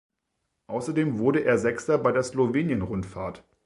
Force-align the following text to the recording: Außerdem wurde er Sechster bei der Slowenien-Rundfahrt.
Außerdem 0.65 1.19
wurde 1.19 1.41
er 1.43 1.59
Sechster 1.59 1.99
bei 1.99 2.11
der 2.11 2.23
Slowenien-Rundfahrt. 2.23 3.43